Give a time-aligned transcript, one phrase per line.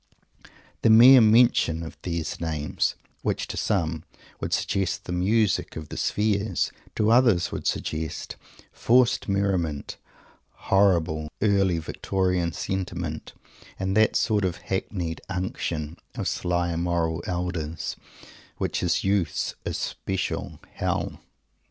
[0.81, 4.03] The mere mention of these names, which, to some,
[4.39, 8.35] would suggest the music of the spheres, to others would suggest
[8.71, 9.97] forced merriment,
[10.71, 13.33] horrible Early Victorian sentiment,
[13.77, 17.95] and that sort of hackneyed "unction" of sly moral elders,
[18.57, 21.19] which is youth's especial Hell.